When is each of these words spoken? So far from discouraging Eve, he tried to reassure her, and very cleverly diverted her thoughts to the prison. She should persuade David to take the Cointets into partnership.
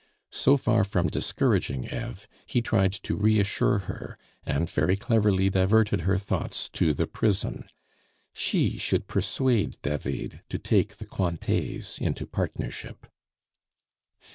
So 0.31 0.57
far 0.57 0.83
from 0.83 1.09
discouraging 1.11 1.83
Eve, 1.85 2.27
he 2.47 2.63
tried 2.63 2.91
to 3.03 3.15
reassure 3.15 3.77
her, 3.81 4.17
and 4.43 4.67
very 4.67 4.95
cleverly 4.95 5.51
diverted 5.51 6.01
her 6.01 6.17
thoughts 6.17 6.69
to 6.69 6.95
the 6.95 7.05
prison. 7.05 7.67
She 8.33 8.79
should 8.79 9.05
persuade 9.05 9.77
David 9.83 10.41
to 10.49 10.57
take 10.57 10.95
the 10.95 11.05
Cointets 11.05 11.99
into 11.99 12.25
partnership. 12.25 13.05